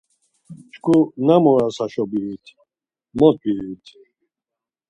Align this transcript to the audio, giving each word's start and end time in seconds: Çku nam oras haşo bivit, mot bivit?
Çku 0.73 0.95
nam 1.25 1.43
oras 1.53 1.77
haşo 1.81 2.03
bivit, 2.11 2.45
mot 3.17 3.35
bivit? 3.43 3.85